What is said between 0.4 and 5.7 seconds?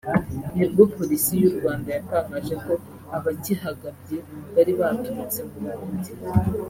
nibwo Polisi y’u Rwanda yatangaje ko abakihagabye bari baturutse mu